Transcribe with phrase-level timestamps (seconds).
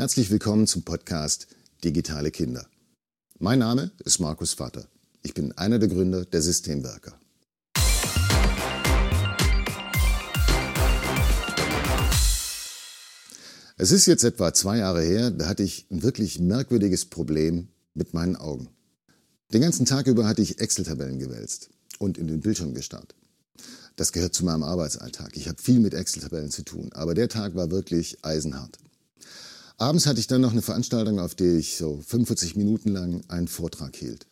[0.00, 1.46] Herzlich willkommen zum Podcast
[1.84, 2.66] Digitale Kinder.
[3.38, 4.86] Mein Name ist Markus Vater.
[5.22, 7.12] Ich bin einer der Gründer der Systemwerker.
[13.76, 18.14] Es ist jetzt etwa zwei Jahre her, da hatte ich ein wirklich merkwürdiges Problem mit
[18.14, 18.70] meinen Augen.
[19.52, 23.14] Den ganzen Tag über hatte ich Excel-Tabellen gewälzt und in den Bildschirm gestarrt.
[23.96, 25.36] Das gehört zu meinem Arbeitsalltag.
[25.36, 28.78] Ich habe viel mit Excel-Tabellen zu tun, aber der Tag war wirklich eisenhart.
[29.80, 33.48] Abends hatte ich dann noch eine Veranstaltung, auf der ich so 45 Minuten lang einen
[33.48, 34.26] Vortrag hielt.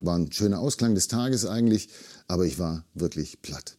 [0.00, 1.88] War ein schöner Ausklang des Tages eigentlich,
[2.28, 3.78] aber ich war wirklich platt.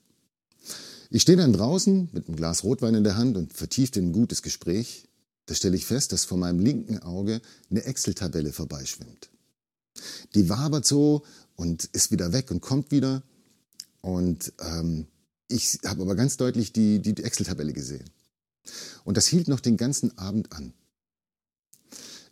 [1.12, 4.13] Ich stehe dann draußen mit einem Glas Rotwein in der Hand und vertieft in ein
[4.13, 5.08] gutes Gespräch.
[5.46, 9.30] Da stelle ich fest, dass vor meinem linken Auge eine Excel-Tabelle vorbeischwimmt.
[10.34, 11.22] Die wabert so
[11.55, 13.22] und ist wieder weg und kommt wieder.
[14.02, 15.05] Und ähm,
[15.49, 18.10] ich habe aber ganz deutlich die, die Excel-Tabelle gesehen.
[19.04, 20.74] Und das hielt noch den ganzen Abend an.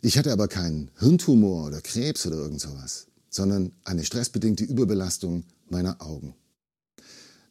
[0.04, 6.02] Ich hatte aber keinen Hirntumor oder Krebs oder irgend sowas, sondern eine stressbedingte Überbelastung meiner
[6.02, 6.34] Augen.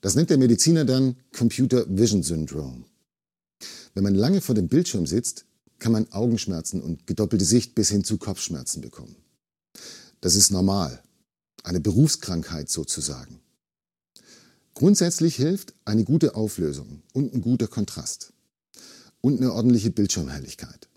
[0.01, 2.85] Das nennt der Mediziner dann Computer Vision Syndrome.
[3.95, 5.45] Wenn man lange vor dem Bildschirm sitzt,
[5.79, 9.15] kann man Augenschmerzen und gedoppelte Sicht bis hin zu Kopfschmerzen bekommen.
[10.21, 11.01] Das ist normal,
[11.63, 13.39] eine Berufskrankheit sozusagen.
[14.75, 18.31] Grundsätzlich hilft eine gute Auflösung und ein guter Kontrast
[19.21, 20.87] und eine ordentliche Bildschirmhelligkeit.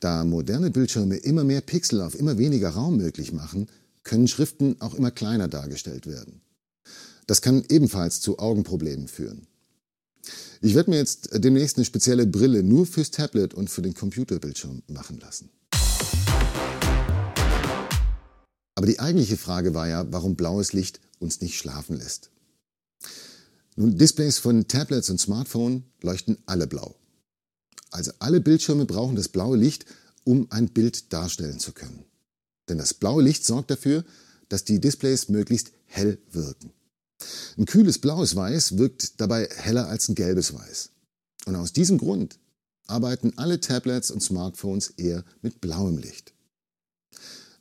[0.00, 3.66] Da moderne Bildschirme immer mehr Pixel auf immer weniger Raum möglich machen,
[4.04, 6.40] können Schriften auch immer kleiner dargestellt werden.
[7.26, 9.46] Das kann ebenfalls zu Augenproblemen führen.
[10.60, 14.82] Ich werde mir jetzt demnächst eine spezielle Brille nur fürs Tablet und für den Computerbildschirm
[14.88, 15.50] machen lassen.
[18.74, 22.30] Aber die eigentliche Frage war ja, warum blaues Licht uns nicht schlafen lässt.
[23.74, 26.94] Nun, Displays von Tablets und Smartphone leuchten alle blau.
[27.90, 29.86] Also alle Bildschirme brauchen das blaue Licht,
[30.24, 32.04] um ein Bild darstellen zu können.
[32.68, 34.04] Denn das blaue Licht sorgt dafür,
[34.48, 36.72] dass die Displays möglichst hell wirken.
[37.56, 40.90] Ein kühles blaues Weiß wirkt dabei heller als ein gelbes Weiß.
[41.46, 42.38] Und aus diesem Grund
[42.86, 46.32] arbeiten alle Tablets und Smartphones eher mit blauem Licht.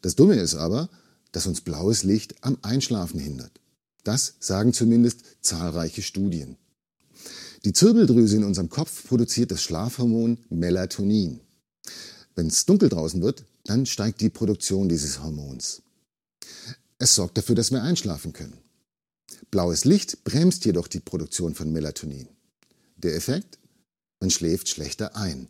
[0.02, 0.90] Das Dumme ist aber,
[1.32, 3.60] dass uns blaues Licht am Einschlafen hindert.
[4.04, 6.58] Das sagen zumindest zahlreiche Studien.
[7.66, 11.40] Die Zirbeldrüse in unserem Kopf produziert das Schlafhormon Melatonin.
[12.36, 15.82] Wenn es dunkel draußen wird, dann steigt die Produktion dieses Hormons.
[17.00, 18.58] Es sorgt dafür, dass wir einschlafen können.
[19.52, 22.28] Blaues Licht bremst jedoch die Produktion von Melatonin.
[22.98, 23.60] Der Effekt?
[24.20, 25.48] Man schläft schlechter ein.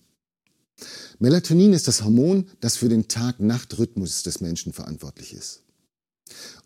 [1.19, 5.63] Melatonin ist das Hormon, das für den Tag-Nacht-Rhythmus des Menschen verantwortlich ist.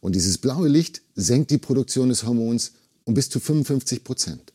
[0.01, 4.53] Und dieses blaue Licht senkt die Produktion des Hormons um bis zu 55 Prozent.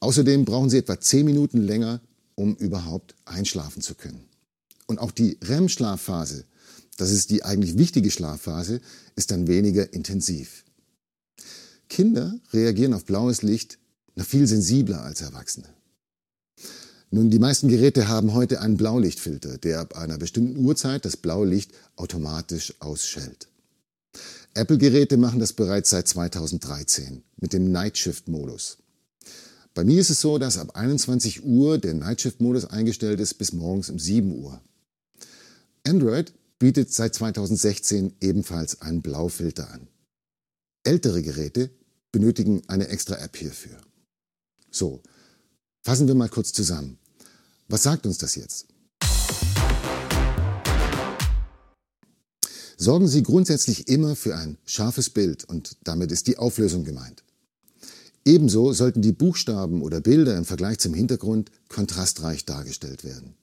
[0.00, 2.00] Außerdem brauchen Sie etwa 10 Minuten länger,
[2.34, 4.24] um überhaupt einschlafen zu können.
[4.86, 6.44] Und auch die REM-Schlafphase,
[6.96, 8.80] das ist die eigentlich wichtige Schlafphase,
[9.16, 10.64] ist dann weniger intensiv.
[11.88, 13.78] Kinder reagieren auf blaues Licht
[14.14, 15.68] noch viel sensibler als Erwachsene.
[17.10, 21.46] Nun, die meisten Geräte haben heute einen Blaulichtfilter, der ab einer bestimmten Uhrzeit das blaue
[21.46, 23.48] Licht automatisch ausschält.
[24.54, 28.78] Apple-Geräte machen das bereits seit 2013 mit dem Nightshift-Modus.
[29.76, 33.90] Bei mir ist es so, dass ab 21 Uhr der Nightshift-Modus eingestellt ist bis morgens
[33.90, 34.58] um 7 Uhr.
[35.86, 39.86] Android bietet seit 2016 ebenfalls einen Blaufilter an.
[40.82, 41.68] Ältere Geräte
[42.10, 43.76] benötigen eine extra App hierfür.
[44.70, 45.02] So,
[45.84, 46.98] fassen wir mal kurz zusammen.
[47.68, 48.68] Was sagt uns das jetzt?
[52.78, 57.26] Sorgen Sie grundsätzlich immer für ein scharfes Bild und damit ist die Auflösung gemeint.
[58.26, 63.36] Ebenso sollten die Buchstaben oder Bilder im Vergleich zum Hintergrund kontrastreich dargestellt werden.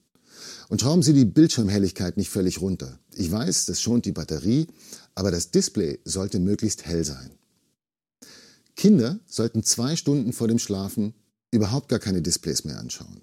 [0.68, 2.98] Und schrauben Sie die Bildschirmhelligkeit nicht völlig runter.
[3.14, 4.66] Ich weiß, das schont die Batterie,
[5.14, 7.30] aber das Display sollte möglichst hell sein.
[8.76, 11.14] Kinder sollten zwei Stunden vor dem Schlafen
[11.50, 13.22] überhaupt gar keine Displays mehr anschauen.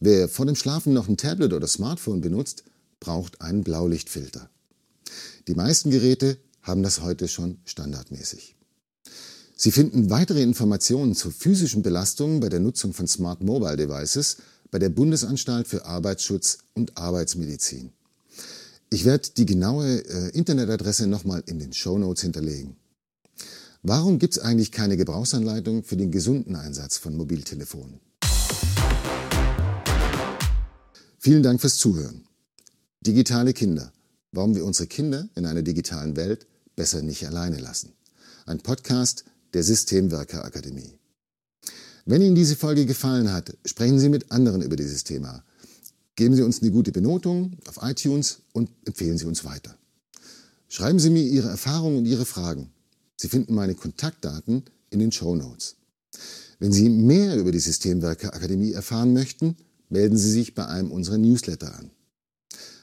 [0.00, 2.64] Wer vor dem Schlafen noch ein Tablet oder Smartphone benutzt,
[2.98, 4.50] braucht einen Blaulichtfilter.
[5.46, 8.56] Die meisten Geräte haben das heute schon standardmäßig.
[9.56, 14.38] Sie finden weitere Informationen zur physischen Belastung bei der Nutzung von Smart Mobile Devices
[14.70, 17.92] bei der Bundesanstalt für Arbeitsschutz und Arbeitsmedizin.
[18.90, 22.76] Ich werde die genaue äh, Internetadresse nochmal in den Show Notes hinterlegen.
[23.82, 28.00] Warum gibt es eigentlich keine Gebrauchsanleitung für den gesunden Einsatz von Mobiltelefonen?
[31.18, 32.24] Vielen Dank fürs Zuhören.
[33.00, 33.92] Digitale Kinder.
[34.32, 37.92] Warum wir unsere Kinder in einer digitalen Welt besser nicht alleine lassen.
[38.46, 39.24] Ein Podcast
[39.54, 40.98] der Systemwerker Akademie.
[42.04, 45.42] Wenn Ihnen diese Folge gefallen hat, sprechen Sie mit anderen über dieses Thema.
[46.16, 49.74] Geben Sie uns eine gute Benotung auf iTunes und empfehlen Sie uns weiter.
[50.68, 52.70] Schreiben Sie mir Ihre Erfahrungen und Ihre Fragen.
[53.16, 55.76] Sie finden meine Kontaktdaten in den Show Notes.
[56.58, 59.56] Wenn Sie mehr über die Systemwerke Akademie erfahren möchten,
[59.88, 61.90] melden Sie sich bei einem unserer Newsletter an.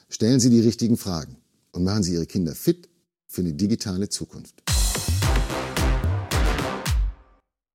[0.08, 1.36] Stellen Sie die richtigen Fragen
[1.72, 2.88] und machen Sie Ihre Kinder fit
[3.26, 4.62] für eine digitale Zukunft.